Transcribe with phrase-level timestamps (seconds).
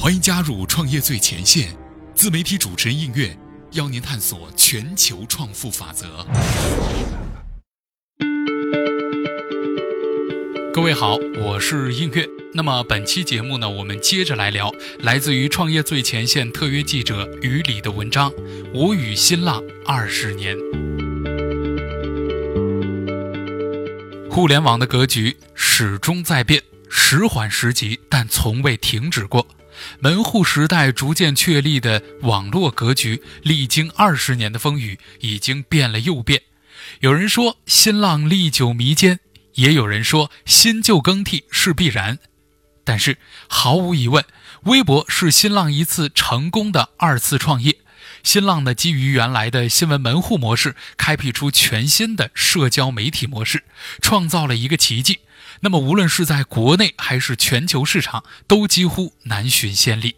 [0.00, 1.76] 欢迎加入创业最前线，
[2.14, 3.36] 自媒体主持人应月
[3.72, 6.24] 邀您探索全球创富法则。
[10.72, 12.24] 各位好，我是应月。
[12.54, 18.30] 那么本期节目呢，我们接着来聊来自于创业最前线特约记者于里的文章
[18.72, 20.56] 《我与新浪二十年》。
[24.30, 29.44] 互联网的格局始终在变，时缓时急，但从未停止过。
[30.00, 36.42] 门户时代逐渐确立的网络格局，历经二十年的风雨，已经变了又变。
[37.00, 39.20] 有人说新浪历久弥坚，
[39.54, 42.18] 也有人说新旧更替是必然。
[42.84, 44.24] 但是毫无疑问，
[44.62, 47.76] 微博是新浪一次成功的二次创业。
[48.28, 53.64] 新浪呢，基于原来的新闻门户模式，开辟出全新的社交媒体模式，
[54.02, 55.20] 创造了一个奇迹。
[55.60, 60.16] 那么，无论是在国内还是全球市场，都几乎难寻先例。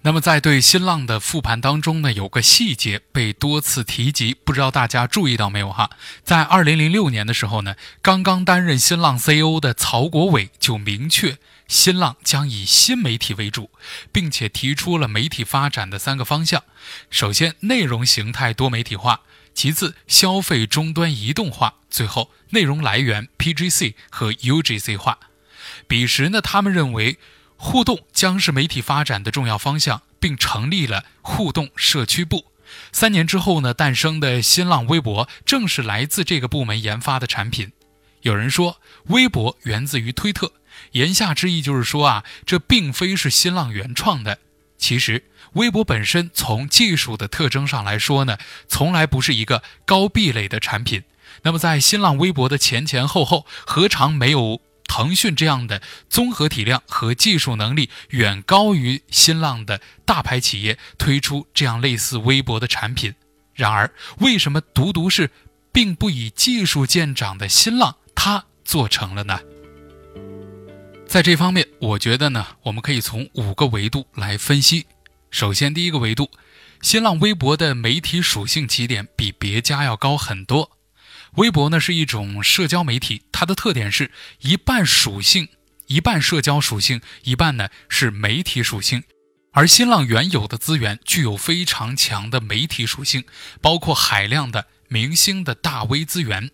[0.00, 5.90] 那么，在对新浪的复盘当中呢，有个细节被多次提及，不知道大家注意到没有哈？
[6.24, 11.36] 在二零零六年的时候呢，刚刚担任新浪 CEO 的曹国伟就明确，
[11.68, 13.70] 新浪将以新媒体为主，
[14.12, 16.62] 并且提出了媒体发展的三个方向：
[17.10, 19.20] 首先，内容形态多媒体化。
[19.54, 25.18] 其次，消费终端移动化；最后，内容来源 PGC 和 UGC 化。
[25.88, 27.18] 彼时呢，他们认为
[27.56, 32.52] 互动将是媒体发展的重要方向，并成立了互动社区部。
[32.92, 37.72] 三年之后呢，诞生的新浪微博正是来自这个部门研发的产品。
[38.22, 40.52] 有人说，微博源自于推特，
[40.96, 44.38] 言下之意就是说啊，这并非是新浪原创的。
[44.78, 48.38] 其实，微博本身从技术的特征上来说呢，
[48.68, 51.02] 从来不是一个高壁垒的产品。
[51.42, 63.14] 那么，在新浪微博的前前后后，何尝没有腾讯这样的综合体量和技术能力远高于新浪的大牌企业推出这样类似微博的产品？
[63.54, 65.30] 然而，为什么独独是
[65.72, 69.40] 并不以技术见长的新浪，它做成了呢？
[71.08, 74.86] 在这方面，我觉得呢，我们可以从五个维度来分析。
[75.30, 76.30] 首先，第一个维度，
[76.82, 80.72] 新浪微博的媒体属性起点比别家要高很多。
[81.36, 85.48] 微博呢是一种社交媒体，它的特点是一半属性，
[85.86, 89.02] 一半社交属性，一半呢是媒体属性。
[89.52, 93.24] 而新浪原有的资源具有非常强的媒体属性，
[93.62, 96.50] 包括海量的明星的大 V 资源。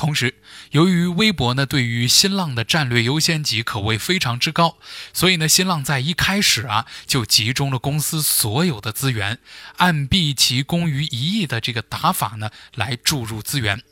[0.00, 0.34] 同时，
[0.70, 4.78] 由于微博呢对于新浪的战略优先级可谓非常之高，
[5.12, 9.40] 所以呢新浪在一开始啊就集中了公司所有的资源，
[9.76, 13.82] 按毕其功于一役的这个打法呢来注入资源，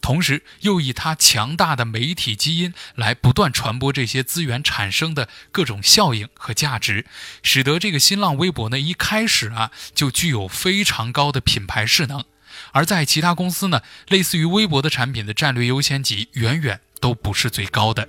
[0.00, 7.04] 同时又以它强大的媒体基因来不断传播这些资源产生的各种效应和价值，
[7.42, 12.24] 使得这个新浪微博呢一开始啊就具有非常高的品牌势能。
[12.72, 18.08] 而在其他公司呢，类似于微博的产品的战略优先级远远都不是最高的。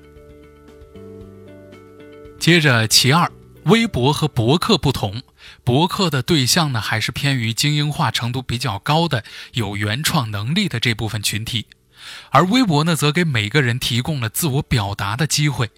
[2.40, 3.31] 接着，其二，
[3.63, 5.22] 微博和博客不同，
[5.63, 11.66] 博客的对象呢还是偏于精英化程度比较高的、有原创能力的这部分群体，
[12.30, 15.72] 而微博呢则给每个人提供了自我表达的机会。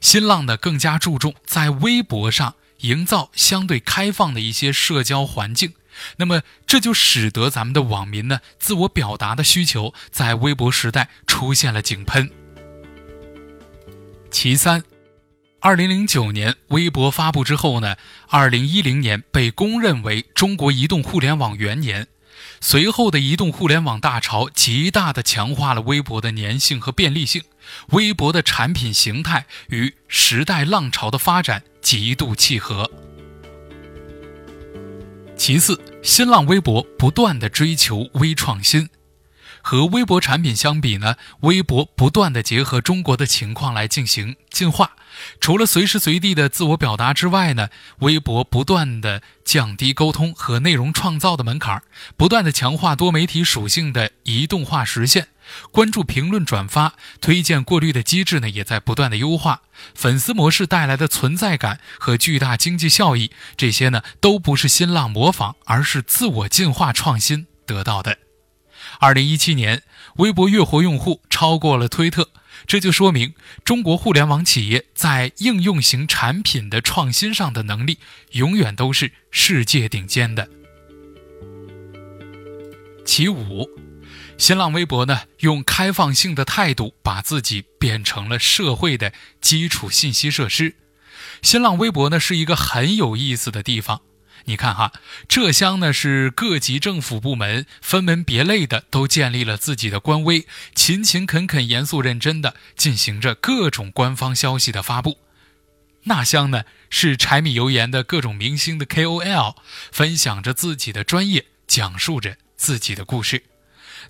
[0.00, 5.74] 新浪呢更加注重在微博上营造相对开放的一些社交环境。
[6.16, 12.30] 那么这就使得咱们的网民呢，自我表达的需求在微博时代出现了井喷。
[14.30, 14.82] 其三，
[15.60, 17.96] 二零零九年微博发布之后呢，
[18.28, 22.06] 二零一零年被公认为中国移动互联网元年，
[22.60, 27.42] 随后的移动互联网大潮极大的强化了微博的粘性和便利性，
[27.88, 32.90] 微博的产品形态与时代浪潮的发展极度契合。
[35.48, 38.86] 其次，新浪微博不断的追求微创新，
[39.68, 44.92] 和微博产品相比呢，微博不断的结合中国的情况来进行进化。
[45.42, 51.82] 除了随时随地的自我表达之外呢，微博不断的降低沟通和内容创造的门槛，
[52.16, 55.28] 不断的强化多媒体属性的移动化实现。
[55.70, 59.60] 关注、评论、转发、推荐、过滤的机制呢，也在不断的优化。
[59.94, 68.16] 粉丝模式带来的存在感和巨大经济效益，这些呢，都不是新浪模仿，而是自我进化创新得到的。
[69.00, 69.82] 二零一七年，
[70.16, 72.30] 微博月活用户超过了推特，
[72.66, 73.34] 这就说明
[73.64, 77.98] 中国互联网企业在应用型产品的创新上的能力，
[78.32, 80.48] 永远都是世界顶尖的。
[83.04, 83.68] 其五。
[84.36, 90.76] 新浪微博呢，用开放性的态度把自己变成了社会的基础信息设施。
[91.42, 94.00] 新浪微博呢是一个很有意思的地方。
[94.44, 94.92] 你看哈，
[95.28, 105.18] 浙江呢是各级政府部门分门别类的都建立了自己的官微，勤勤恳恳、严肃认真的进行着各种官方消息的发布。
[106.04, 109.56] 那乡呢是柴米油盐的各种明星的 KOL，
[109.92, 113.42] 分享着自己的专业，讲述着自己的故事。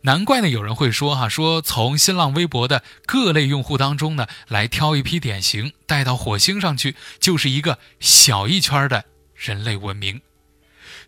[0.03, 9.07] 难怪呢，有人会说哈，说从新浪微博的各类用户当中呢，来挑一批典型带到火星上去，就是一个小一圈的
[9.39, 10.21] 人类文明。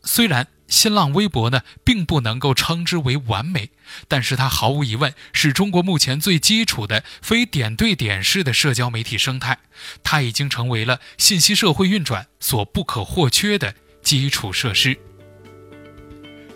[0.02, 3.70] 虽然新浪微博呢并不能够称之为完美，
[4.08, 9.58] 但是它毫无疑问是中国目前最基础的非点对点式的社交媒体生态，
[10.02, 14.98] 它已经成为了信息社会运转所不可或缺的基础设施。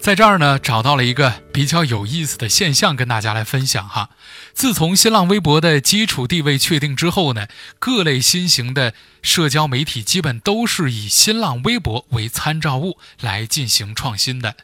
[0.05, 4.11] 在这儿呢，找到了一个比较有意思的现象，跟大家来分享哈。
[4.53, 7.47] 自从新浪微博的基础地位确定之后呢，
[7.79, 8.93] 各类新型的
[9.23, 14.57] 社交媒体基本都是以新浪微博为参照物来进行创新的。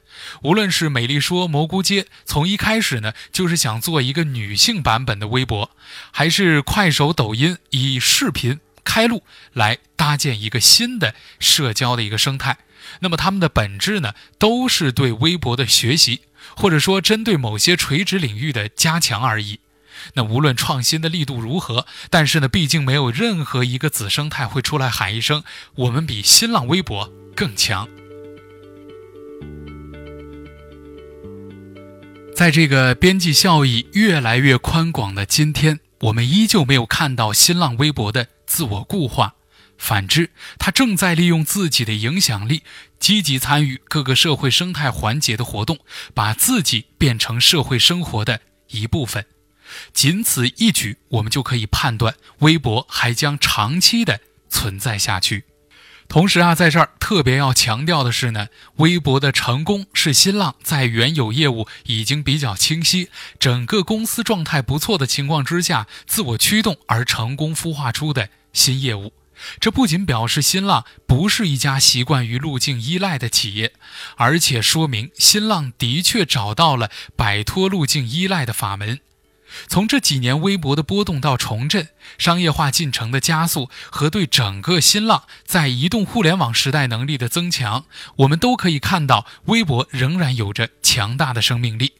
[0.43, 5.71] 无论是美丽说、蘑菇街，从一开始呢就是想做一个女性版本的微博，
[6.11, 12.59] 还是快手、抖音以视频开路来搭建一个新的社交的一个生态。
[12.99, 16.23] 那么它们的本质呢，都是对微博的学习，
[16.57, 19.61] 或者说针对某些垂直领域的加强而已。
[20.15, 25.45] 那无论创新的力度如何，但是呢，毕竟没有任何一个子生态会出来喊一声
[25.77, 27.87] “我们比新浪微博更强”。
[32.35, 39.35] 在这个边际效益越来越宽广的今天，我们依旧没有看到新浪微博的自我固化。
[39.81, 42.63] 反之，他正在利用自己的影响力，
[43.01, 45.79] 积极参与各个社会生态环节的活动，
[46.13, 49.25] 把自己变成社会生活的一部分。
[49.95, 55.45] 仅此一举，我们就可以判断，微博还将长期的存在下去。
[56.09, 69.15] 同时啊，在这儿特别要强调的是呢，微博的成功是新浪在原有业务已经比较清晰，整个公司状态不错的情况之下，自我驱动而成功孵化出的新业务。
[69.59, 73.73] 这不仅表示新浪不是一家习惯于路径依赖的企业，
[74.17, 79.01] 而且说明新浪的确找到了摆脱路径依赖的法门。
[79.67, 81.89] 从这几年微博的波动到重振、
[82.19, 87.85] 商业化进程的加速和对整个新浪在移动互联网时代能力的增强，
[88.19, 91.95] 我们都可以看到，微博仍然有着强大的生命力。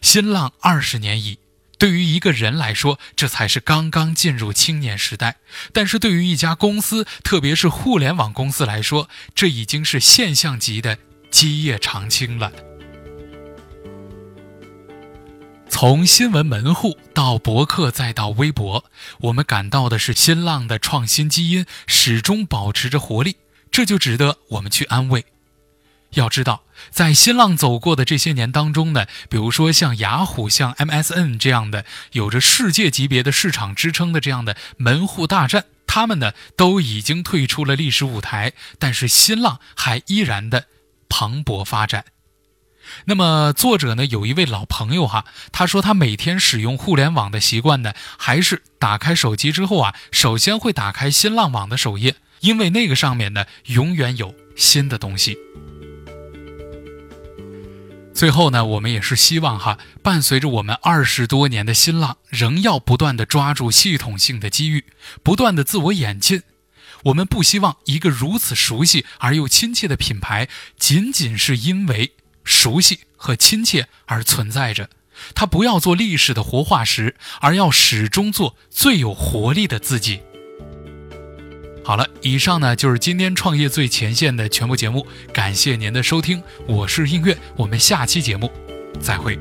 [0.00, 1.38] 新浪二十年矣。
[1.78, 5.34] 对于一个人来说，这才是刚刚进入青年时代；
[5.72, 10.98] 但是对于一家公司，特别是互联网公司来说，这已经是现象级的
[11.30, 12.52] 基业长青了。
[15.68, 18.84] 从新闻门户到博客，再到微博，
[19.20, 23.36] 我们感到的是新浪的创新基因始终保持着活力，
[23.70, 25.24] 这就值得我们去安慰。
[26.14, 40.64] 要知道，在新浪走过的这些年当中呢，比如说像雅虎、像 MSN 这样的有着世界级别的市场支撑的这样的门户大战，他们呢都已经退出了历史舞台，但是新浪还依然的
[41.08, 42.06] 蓬勃发展。
[43.04, 55.36] 那么作者呢有一位老朋友哈，他说他每天使用互联网的习惯呢，还是打开手机之后啊，首先会打开新浪网的首页，因为那个上面呢永远有新的东西。
[58.18, 64.86] 最后呢，我们也是希望哈，伴随着我们二十多年的新浪，仍要不断的抓住系统性的机遇，
[65.22, 66.42] 不断的自我演进。
[67.04, 72.10] 我们不希望一个如此熟悉而又亲切的品牌，仅仅是因为
[72.42, 74.90] 熟悉和亲切而存在着。
[75.36, 80.22] 它不要做历史的活化石，而要始终做最有活力的自己。
[81.88, 88.52] 好了，以上呢就是今天创业最前线的全部节目，感谢您的收听，我是音乐，我们下期节目
[89.00, 89.38] 再会。